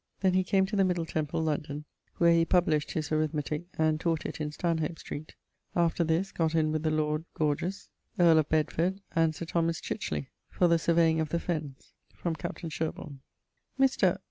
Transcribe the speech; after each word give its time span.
Then 0.21 0.33
he 0.33 0.43
came 0.43 0.65
to 0.65 0.75
the 0.75 0.83
Middle 0.83 1.05
Temple, 1.05 1.43
London, 1.43 1.85
where 2.17 2.33
he 2.33 2.43
published 2.43 2.93
his 2.93 3.09
Arithmetique, 3.09 3.67
and 3.77 3.99
taught 3.99 4.25
it 4.25 4.41
in 4.41 4.49
Stanhop 4.51 4.97
street. 4.97 5.35
After 5.75 6.03
this, 6.03 6.31
gott 6.31 6.55
in 6.55 6.71
with 6.71 6.81
the 6.81 6.89
lord 6.89 7.23
Gorges, 7.35 7.89
earle 8.19 8.39
of 8.39 8.49
Bedford, 8.49 8.99
and 9.15 9.35
Sir 9.35 9.45
Thomas 9.45 9.79
Chichiley, 9.79 10.29
for 10.49 10.67
the 10.67 10.79
surveying 10.79 11.19
of 11.19 11.29
the 11.29 11.39
fennes: 11.39 11.93
from 12.15 12.35
captain 12.35 12.71
Sherbourne. 12.71 13.19
Mr. 13.79 14.17